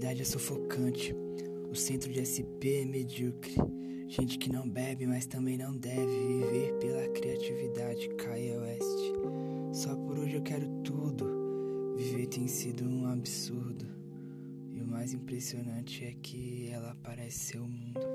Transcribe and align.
realidade 0.00 0.22
é 0.22 0.24
sufocante. 0.24 1.14
O 1.70 1.74
centro 1.74 2.10
de 2.10 2.24
SP 2.24 2.80
é 2.80 2.84
medíocre. 2.86 3.54
Gente 4.08 4.38
que 4.38 4.50
não 4.50 4.68
bebe, 4.68 5.06
mas 5.06 5.26
também 5.26 5.58
não 5.58 5.76
deve 5.76 6.06
viver 6.06 6.72
pela 6.78 7.06
criatividade. 7.08 8.08
Caia 8.16 8.58
West. 8.60 8.82
É 8.82 9.74
Só 9.74 9.94
por 9.94 10.18
hoje 10.18 10.36
eu 10.36 10.42
quero 10.42 10.66
tudo. 10.82 11.26
Viver 11.98 12.26
tem 12.26 12.48
sido 12.48 12.82
um 12.84 13.06
absurdo. 13.06 13.86
E 14.72 14.80
o 14.80 14.86
mais 14.86 15.12
impressionante 15.12 16.04
é 16.04 16.14
que 16.22 16.70
ela 16.72 16.96
parece 17.02 17.38
ser 17.38 17.58
o 17.58 17.68
mundo. 17.68 18.09